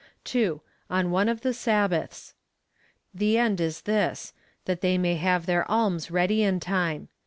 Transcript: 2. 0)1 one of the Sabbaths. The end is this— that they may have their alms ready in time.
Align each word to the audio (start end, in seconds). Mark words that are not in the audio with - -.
2. 0.23 0.59
0)1 0.89 1.09
one 1.09 1.29
of 1.29 1.41
the 1.41 1.53
Sabbaths. 1.53 2.33
The 3.13 3.37
end 3.37 3.61
is 3.61 3.81
this— 3.83 4.33
that 4.65 4.81
they 4.81 4.97
may 4.97 5.13
have 5.17 5.45
their 5.45 5.69
alms 5.69 6.09
ready 6.09 6.41
in 6.41 6.59
time. 6.59 7.07